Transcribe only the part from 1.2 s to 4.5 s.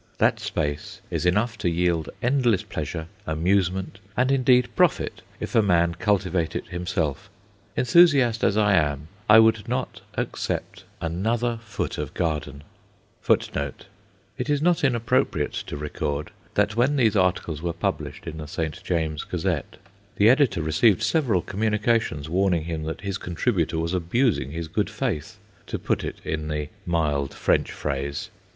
enough to yield endless pleasure, amusement, and